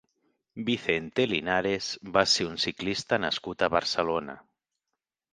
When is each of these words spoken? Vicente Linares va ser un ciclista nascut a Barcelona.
Vicente 0.67 1.25
Linares 1.33 1.89
va 2.15 2.23
ser 2.31 2.47
un 2.53 2.57
ciclista 2.63 3.19
nascut 3.25 3.65
a 3.67 3.69
Barcelona. 3.75 4.35